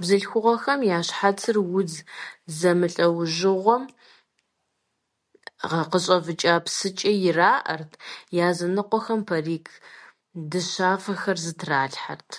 Бзылъхугъэхэм 0.00 0.80
я 0.96 0.98
щхьэцыр 1.06 1.56
удз 1.78 1.94
зэмылӀэужьыгъуэхэм 2.58 3.82
къыщӀэвыкӀа 5.90 6.54
псыкӀэ 6.64 7.12
ираӀэрт, 7.28 7.90
языныкъуэхэм 8.48 9.20
парик 9.28 9.66
дыщафэхэр 10.50 11.38
зытралъхьэрт. 11.44 12.30